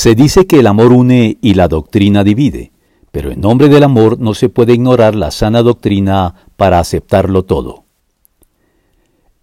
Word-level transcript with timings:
Se 0.00 0.14
dice 0.14 0.46
que 0.46 0.60
el 0.60 0.66
amor 0.66 0.94
une 0.94 1.36
y 1.42 1.52
la 1.52 1.68
doctrina 1.68 2.24
divide, 2.24 2.72
pero 3.12 3.30
en 3.30 3.42
nombre 3.42 3.68
del 3.68 3.82
amor 3.82 4.18
no 4.18 4.32
se 4.32 4.48
puede 4.48 4.72
ignorar 4.72 5.14
la 5.14 5.30
sana 5.30 5.60
doctrina 5.60 6.36
para 6.56 6.78
aceptarlo 6.78 7.44
todo. 7.44 7.84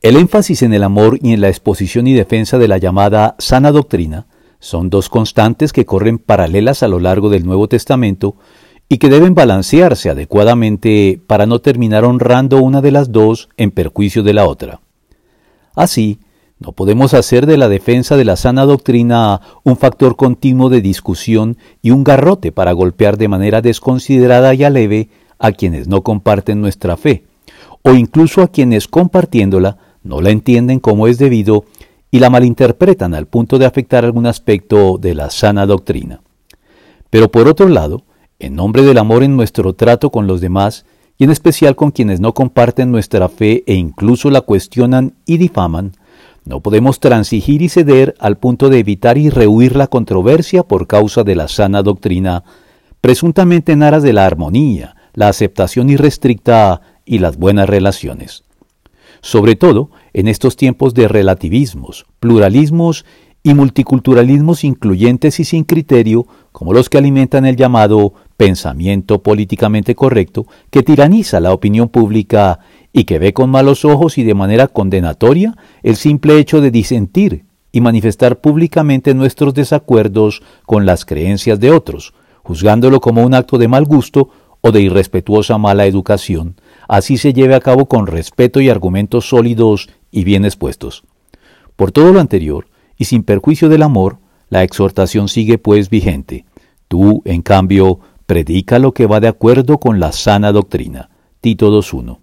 El 0.01 0.17
énfasis 0.17 0.63
en 0.63 0.73
el 0.73 0.81
amor 0.81 1.19
y 1.21 1.33
en 1.33 1.41
la 1.41 1.49
exposición 1.49 2.07
y 2.07 2.13
defensa 2.13 2.57
de 2.57 2.67
la 2.67 2.79
llamada 2.79 3.35
sana 3.37 3.71
doctrina 3.71 4.25
son 4.59 4.89
dos 4.89 5.09
constantes 5.09 5.73
que 5.73 5.85
corren 5.85 6.17
paralelas 6.17 6.81
a 6.81 6.87
lo 6.87 6.99
largo 6.99 7.29
del 7.29 7.45
Nuevo 7.45 7.67
Testamento 7.67 8.35
y 8.89 8.97
que 8.97 9.09
deben 9.09 9.35
balancearse 9.35 10.09
adecuadamente 10.09 11.21
para 11.27 11.45
no 11.45 11.59
terminar 11.59 12.03
honrando 12.03 12.57
una 12.63 12.81
de 12.81 12.93
las 12.93 13.11
dos 13.11 13.49
en 13.57 13.69
perjuicio 13.69 14.23
de 14.23 14.33
la 14.33 14.47
otra. 14.47 14.81
Así, 15.75 16.17
no 16.59 16.71
podemos 16.71 17.13
hacer 17.13 17.45
de 17.45 17.57
la 17.57 17.69
defensa 17.69 18.17
de 18.17 18.25
la 18.25 18.35
sana 18.35 18.65
doctrina 18.65 19.41
un 19.63 19.77
factor 19.77 20.15
continuo 20.15 20.69
de 20.69 20.81
discusión 20.81 21.57
y 21.83 21.91
un 21.91 22.03
garrote 22.03 22.51
para 22.51 22.71
golpear 22.71 23.17
de 23.17 23.27
manera 23.27 23.61
desconsiderada 23.61 24.53
y 24.55 24.63
aleve 24.63 25.09
a 25.37 25.51
quienes 25.51 25.87
no 25.87 26.01
comparten 26.01 26.59
nuestra 26.59 26.97
fe, 26.97 27.25
o 27.83 27.91
incluso 27.91 28.41
a 28.41 28.47
quienes 28.47 28.87
compartiéndola 28.87 29.77
no 30.01 30.19
la 30.19 30.31
entienden 30.31 30.79
como 30.79 31.07
es 31.07 31.19
debido 31.19 31.65
y 32.09 32.19
la 32.19 32.31
malinterpretan 32.31 33.13
al 33.13 33.27
punto 33.27 33.59
de 33.59 33.65
afectar 33.65 34.03
algún 34.03 34.25
aspecto 34.25 34.97
de 34.97 35.13
la 35.13 35.29
sana 35.29 35.67
doctrina. 35.67 36.21
Pero 37.11 37.29
por 37.29 37.47
otro 37.47 37.67
lado, 37.67 38.03
en 38.39 38.55
nombre 38.55 38.81
del 38.81 38.97
amor 38.97 39.23
en 39.23 39.35
nuestro 39.35 39.73
trato 39.73 40.09
con 40.09 40.25
los 40.25 40.41
demás, 40.41 40.85
y 41.19 41.23
en 41.23 41.31
especial 41.31 41.75
con 41.75 41.91
quienes 41.91 42.19
no 42.19 42.33
comparten 42.33 42.91
nuestra 42.91 43.27
fe 43.27 43.63
e 43.65 43.73
incluso 43.73 44.29
la 44.29 44.41
cuestionan 44.41 45.15
y 45.25 45.37
difaman, 45.37 45.93
no 46.47 46.61
podemos 46.61 46.99
transigir 47.01 47.61
y 47.61 47.69
ceder 47.69 48.15
al 48.19 48.37
punto 48.37 48.69
de 48.69 48.79
evitar 48.79 49.17
y 49.17 49.29
rehuir 49.29 49.75
la 49.75 49.87
controversia 49.87 50.63
por 50.63 50.87
causa 50.87 51.23
de 51.23 51.35
la 51.35 51.49
sana 51.49 51.83
doctrina, 51.83 52.43
presuntamente 53.01 53.73
en 53.73 53.83
aras 53.83 54.01
de 54.01 54.13
la 54.13 54.25
armonía, 54.25 54.95
la 55.13 55.27
aceptación 55.27 55.89
irrestricta 55.89 56.81
y 57.05 57.19
las 57.19 57.37
buenas 57.37 57.67
relaciones. 57.67 58.45
Sobre 59.21 59.55
todo 59.55 59.91
en 60.13 60.29
estos 60.29 60.55
tiempos 60.55 60.93
de 60.93 61.09
relativismos, 61.09 62.05
pluralismos 62.19 63.03
y 63.43 63.53
multiculturalismos 63.53 64.63
incluyentes 64.63 65.39
y 65.39 65.43
sin 65.45 65.63
criterio, 65.63 66.27
como 66.51 66.73
los 66.73 66.89
que 66.89 66.97
alimentan 66.97 67.45
el 67.45 67.57
llamado 67.57 68.13
pensamiento 68.37 69.21
políticamente 69.21 69.95
correcto, 69.95 70.47
que 70.69 70.83
tiraniza 70.83 71.39
la 71.39 71.51
opinión 71.51 71.89
pública 71.89 72.59
y 72.97 73.03
que 73.03 73.19
ve 73.19 73.31
con 73.31 73.51
malos 73.51 73.85
ojos 73.85 74.17
y 74.17 74.23
de 74.23 74.33
manera 74.33 74.67
condenatoria 74.67 75.55
el 75.83 75.97
simple 75.97 76.39
hecho 76.39 76.61
de 76.61 76.71
disentir 76.71 77.45
y 77.71 77.79
manifestar 77.79 78.41
públicamente 78.41 79.13
nuestros 79.13 79.53
desacuerdos 79.53 80.41
con 80.65 80.87
las 80.87 81.05
creencias 81.05 81.59
de 81.59 81.69
otros, 81.69 82.15
juzgándolo 82.41 82.99
como 82.99 83.23
un 83.23 83.35
acto 83.35 83.59
de 83.59 83.67
mal 83.67 83.85
gusto 83.85 84.29
o 84.61 84.71
de 84.71 84.81
irrespetuosa 84.81 85.59
mala 85.59 85.85
educación, 85.85 86.55
así 86.87 87.17
se 87.17 87.33
lleve 87.33 87.53
a 87.53 87.59
cabo 87.59 87.85
con 87.85 88.07
respeto 88.07 88.61
y 88.61 88.69
argumentos 88.71 89.29
sólidos 89.29 89.89
y 90.09 90.23
bien 90.23 90.43
expuestos. 90.43 91.03
Por 91.75 91.91
todo 91.91 92.11
lo 92.11 92.19
anterior, 92.19 92.65
y 92.97 93.05
sin 93.05 93.21
perjuicio 93.21 93.69
del 93.69 93.83
amor, 93.83 94.17
la 94.49 94.63
exhortación 94.63 95.27
sigue 95.27 95.59
pues 95.59 95.91
vigente. 95.91 96.45
Tú, 96.87 97.21
en 97.25 97.43
cambio, 97.43 97.99
predica 98.25 98.79
lo 98.79 98.95
que 98.95 99.05
va 99.05 99.19
de 99.19 99.27
acuerdo 99.27 99.77
con 99.77 99.99
la 99.99 100.11
sana 100.11 100.51
doctrina. 100.51 101.11
Tito 101.41 101.69
2.1. 101.69 102.15